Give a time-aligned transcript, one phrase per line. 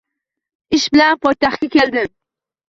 [0.77, 2.11] Ish bilan poytaxtga keldim